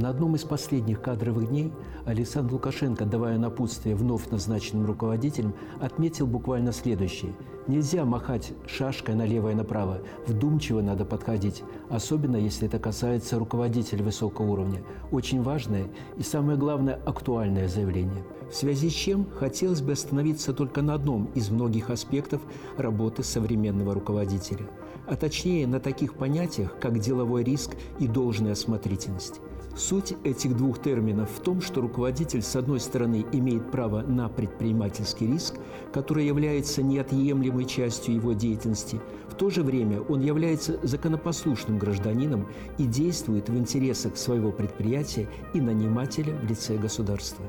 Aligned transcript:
На 0.00 0.08
одном 0.08 0.34
из 0.34 0.44
последних 0.44 1.02
кадровых 1.02 1.50
дней 1.50 1.70
Александр 2.06 2.54
Лукашенко, 2.54 3.04
давая 3.04 3.36
напутствие 3.36 3.94
вновь 3.94 4.30
назначенным 4.30 4.86
руководителям, 4.86 5.52
отметил 5.78 6.26
буквально 6.26 6.72
следующее. 6.72 7.34
Нельзя 7.66 8.06
махать 8.06 8.54
шашкой 8.66 9.14
налево 9.14 9.50
и 9.50 9.54
направо. 9.54 9.98
Вдумчиво 10.26 10.80
надо 10.80 11.04
подходить, 11.04 11.62
особенно 11.90 12.36
если 12.36 12.66
это 12.66 12.78
касается 12.78 13.38
руководителя 13.38 14.02
высокого 14.02 14.50
уровня. 14.50 14.82
Очень 15.12 15.42
важное 15.42 15.88
и, 16.16 16.22
самое 16.22 16.56
главное, 16.56 16.98
актуальное 17.04 17.68
заявление. 17.68 18.24
В 18.50 18.54
связи 18.54 18.88
с 18.88 18.94
чем 18.94 19.26
хотелось 19.38 19.82
бы 19.82 19.92
остановиться 19.92 20.54
только 20.54 20.80
на 20.80 20.94
одном 20.94 21.26
из 21.34 21.50
многих 21.50 21.90
аспектов 21.90 22.40
работы 22.78 23.22
современного 23.22 23.92
руководителя, 23.92 24.66
а 25.10 25.16
точнее 25.16 25.66
на 25.66 25.80
таких 25.80 26.14
понятиях, 26.14 26.78
как 26.78 27.00
деловой 27.00 27.42
риск 27.42 27.72
и 27.98 28.06
должная 28.06 28.52
осмотрительность. 28.52 29.40
Суть 29.76 30.14
этих 30.22 30.56
двух 30.56 30.80
терминов 30.80 31.28
в 31.36 31.40
том, 31.40 31.60
что 31.60 31.80
руководитель, 31.80 32.42
с 32.42 32.54
одной 32.54 32.78
стороны, 32.78 33.26
имеет 33.32 33.72
право 33.72 34.02
на 34.02 34.28
предпринимательский 34.28 35.26
риск, 35.26 35.56
который 35.92 36.26
является 36.26 36.82
неотъемлемой 36.82 37.64
частью 37.64 38.14
его 38.14 38.34
деятельности. 38.34 39.00
В 39.28 39.34
то 39.34 39.50
же 39.50 39.64
время 39.64 40.00
он 40.00 40.20
является 40.20 40.78
законопослушным 40.84 41.78
гражданином 41.78 42.46
и 42.78 42.84
действует 42.84 43.48
в 43.48 43.56
интересах 43.56 44.16
своего 44.16 44.52
предприятия 44.52 45.28
и 45.54 45.60
нанимателя 45.60 46.36
в 46.36 46.44
лице 46.44 46.76
государства. 46.76 47.44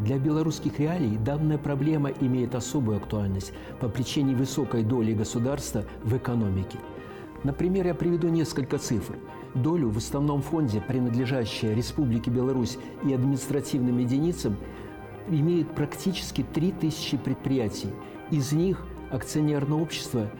Для 0.00 0.18
белорусских 0.18 0.80
реалий 0.80 1.16
данная 1.16 1.58
проблема 1.58 2.10
имеет 2.10 2.54
особую 2.54 2.96
актуальность 2.96 3.52
по 3.80 3.88
причине 3.88 4.34
высокой 4.34 4.82
доли 4.82 5.12
государства 5.12 5.84
в 6.02 6.16
экономике. 6.16 6.78
Например, 7.44 7.86
я 7.86 7.94
приведу 7.94 8.28
несколько 8.28 8.78
цифр– 8.78 9.16
долю 9.54 9.90
в 9.90 9.98
основном 9.98 10.42
фонде, 10.42 10.80
принадлежащая 10.80 11.74
Республике 11.74 12.30
Беларусь 12.30 12.78
и 13.04 13.12
административным 13.12 13.98
единицам, 13.98 14.56
имеют 15.28 15.74
практически 15.74 16.42
3000 16.42 17.16
предприятий. 17.18 17.90
Из 18.30 18.52
них 18.52 18.84
акционерное 19.10 19.78
общество 19.78 20.30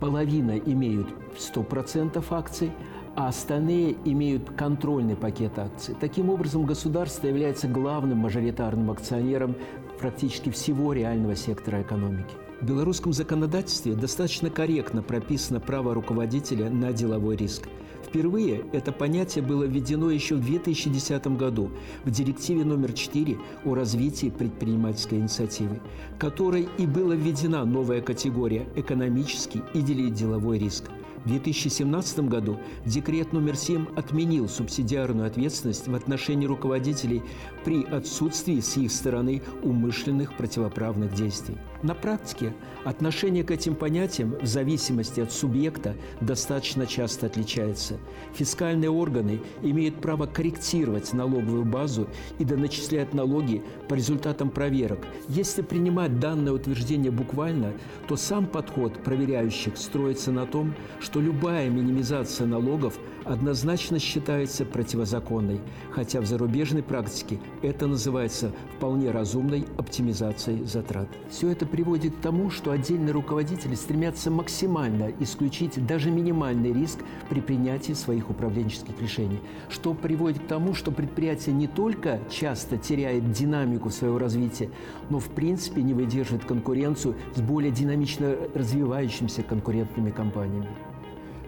половина 0.00 0.58
имеют 0.58 1.08
100% 1.38 2.24
акций, 2.30 2.72
а 3.16 3.28
остальные 3.28 3.96
имеют 4.04 4.50
контрольный 4.50 5.16
пакет 5.16 5.58
акций. 5.58 5.94
Таким 6.00 6.30
образом, 6.30 6.64
государство 6.64 7.26
является 7.26 7.68
главным 7.68 8.18
мажоритарным 8.18 8.90
акционером 8.90 9.56
практически 9.98 10.50
всего 10.50 10.92
реального 10.92 11.36
сектора 11.36 11.82
экономики. 11.82 12.34
В 12.60 12.66
белорусском 12.66 13.12
законодательстве 13.12 13.94
достаточно 13.94 14.50
корректно 14.50 15.02
прописано 15.02 15.60
право 15.60 15.94
руководителя 15.94 16.70
на 16.70 16.92
деловой 16.92 17.36
риск– 17.36 17.68
Впервые 18.14 18.64
это 18.72 18.92
понятие 18.92 19.42
было 19.42 19.64
введено 19.64 20.08
еще 20.08 20.36
в 20.36 20.40
2010 20.40 21.26
году 21.36 21.72
в 22.04 22.12
директиве 22.12 22.64
номер 22.64 22.92
4 22.92 23.36
о 23.64 23.74
развитии 23.74 24.30
предпринимательской 24.30 25.18
инициативы, 25.18 25.80
которой 26.16 26.68
и 26.78 26.86
была 26.86 27.16
введена 27.16 27.64
новая 27.64 28.00
категория 28.00 28.68
«экономический 28.76 29.62
или 29.74 30.10
деловой 30.10 30.58
риск». 30.60 30.84
В 31.24 31.28
2017 31.28 32.20
году 32.28 32.60
декрет 32.84 33.32
номер 33.32 33.56
7 33.56 33.86
отменил 33.96 34.46
субсидиарную 34.46 35.26
ответственность 35.26 35.88
в 35.88 35.94
отношении 35.94 36.46
руководителей 36.46 37.22
при 37.64 37.82
отсутствии 37.82 38.60
с 38.60 38.76
их 38.76 38.92
стороны 38.92 39.42
умышленных 39.62 40.36
противоправных 40.36 41.14
действий. 41.14 41.56
На 41.82 41.94
практике 41.94 42.54
отношение 42.84 43.42
к 43.42 43.50
этим 43.50 43.74
понятиям 43.74 44.36
в 44.40 44.46
зависимости 44.46 45.20
от 45.20 45.32
субъекта 45.32 45.94
достаточно 46.20 46.86
часто 46.86 47.26
отличается. 47.26 47.98
Фискальные 48.34 48.90
органы 48.90 49.40
имеют 49.62 50.00
право 50.00 50.26
корректировать 50.26 51.12
налоговую 51.14 51.64
базу 51.64 52.08
и 52.38 52.44
доначислять 52.44 53.14
налоги 53.14 53.62
по 53.88 53.94
результатам 53.94 54.50
проверок. 54.50 55.06
Если 55.28 55.62
принимать 55.62 56.20
данное 56.20 56.52
утверждение 56.52 57.10
буквально, 57.10 57.72
то 58.08 58.16
сам 58.16 58.46
подход 58.46 59.02
проверяющих 59.02 59.76
строится 59.76 60.32
на 60.32 60.46
том, 60.46 60.74
что 61.00 61.13
любая 61.20 61.68
минимизация 61.68 62.46
налогов 62.46 62.98
однозначно 63.24 63.98
считается 63.98 64.64
противозаконной, 64.64 65.60
хотя 65.90 66.20
в 66.20 66.26
зарубежной 66.26 66.82
практике 66.82 67.40
это 67.62 67.86
называется 67.86 68.52
вполне 68.76 69.10
разумной 69.10 69.66
оптимизацией 69.78 70.64
затрат. 70.64 71.08
Все 71.30 71.48
это 71.50 71.66
приводит 71.66 72.14
к 72.16 72.20
тому, 72.20 72.50
что 72.50 72.70
отдельные 72.70 73.12
руководители 73.12 73.74
стремятся 73.74 74.30
максимально 74.30 75.12
исключить 75.20 75.84
даже 75.86 76.10
минимальный 76.10 76.72
риск 76.72 76.98
при 77.28 77.40
принятии 77.40 77.92
своих 77.92 78.30
управленческих 78.30 79.00
решений, 79.00 79.40
что 79.68 79.94
приводит 79.94 80.42
к 80.42 80.46
тому, 80.46 80.74
что 80.74 80.90
предприятие 80.90 81.54
не 81.54 81.66
только 81.66 82.20
часто 82.30 82.76
теряет 82.76 83.32
динамику 83.32 83.90
своего 83.90 84.18
развития, 84.18 84.70
но 85.10 85.18
в 85.18 85.28
принципе 85.30 85.82
не 85.82 85.94
выдерживает 85.94 86.44
конкуренцию 86.44 87.14
с 87.34 87.40
более 87.40 87.70
динамично 87.70 88.36
развивающимися 88.54 89.42
конкурентными 89.42 90.10
компаниями. 90.10 90.68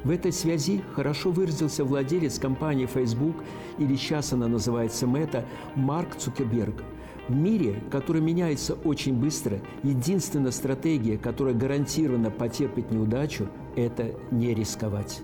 В 0.05 0.11
этой 0.11 0.33
связи 0.33 0.83
хорошо 0.95 1.31
выразился 1.31 1.85
владелец 1.85 2.39
компании 2.39 2.87
Facebook, 2.87 3.37
или 3.79 3.97
сейчас 3.97 4.33
она 4.33 4.47
называется 4.49 5.07
Мета, 5.07 5.45
Марк 5.75 6.17
Цукерберг– 6.17 6.83
в 7.29 7.35
мире, 7.35 7.83
который 7.91 8.21
меняется 8.21 8.75
очень 8.75 9.15
быстро, 9.15 9.59
единственная 9.83 10.53
стратегия, 10.53 11.19
которая 11.19 11.55
гарантированно 11.55 12.31
потерпит 12.31 12.91
неудачу, 12.93 13.49
это 13.75 14.13
не 14.31 14.55
рисковать. 14.55 15.23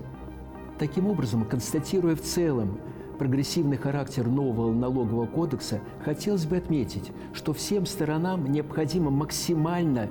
Таким 0.79 1.07
образом, 1.07 1.45
констатируя 1.45 2.15
в 2.15 2.21
целом 2.21 2.79
прогрессивный 3.19 3.77
характер 3.77 4.27
нового 4.27 4.73
налогового 4.73 5.27
кодекса, 5.27 5.79
хотелось 6.03 6.45
бы 6.45 6.57
отметить, 6.57 7.11
что 7.31 7.53
всем 7.53 7.85
сторонам 7.85 8.51
необходимо 8.51 9.09
максимально 9.09 10.09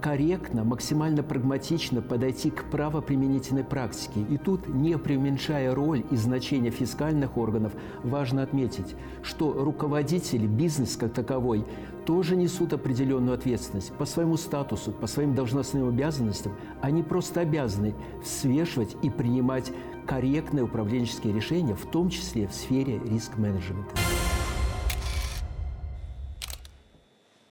корректно, 0.00 0.64
максимально 0.64 1.22
прагматично 1.22 2.00
подойти 2.00 2.50
к 2.50 2.64
правоприменительной 2.70 3.64
практике. 3.64 4.20
И 4.30 4.36
тут, 4.36 4.68
не 4.68 4.96
преуменьшая 4.98 5.74
роль 5.74 6.04
и 6.10 6.16
значение 6.16 6.70
фискальных 6.70 7.36
органов, 7.36 7.72
важно 8.02 8.42
отметить, 8.42 8.94
что 9.22 9.52
руководители, 9.52 10.46
бизнес 10.46 10.96
как 10.96 11.12
таковой, 11.12 11.64
тоже 12.06 12.36
несут 12.36 12.72
определенную 12.72 13.34
ответственность 13.34 13.92
по 13.92 14.06
своему 14.06 14.36
статусу, 14.36 14.92
по 14.92 15.06
своим 15.06 15.34
должностным 15.34 15.88
обязанностям. 15.88 16.52
Они 16.80 17.02
просто 17.02 17.40
обязаны 17.40 17.94
свешивать 18.24 18.96
и 19.02 19.10
принимать 19.10 19.72
корректные 20.06 20.64
управленческие 20.64 21.34
решения, 21.34 21.74
в 21.74 21.84
том 21.84 22.08
числе 22.08 22.46
в 22.48 22.54
сфере 22.54 22.98
риск-менеджмента. 23.04 23.94